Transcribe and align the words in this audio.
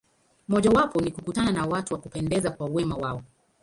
Mojawapo 0.47 1.01
ni 1.01 1.11
kukutana 1.11 1.51
na 1.51 1.65
watu 1.65 1.93
wa 1.93 1.99
kupendeza 1.99 2.51
kwa 2.51 2.67
wema 2.69 2.95
wao. 2.95 3.21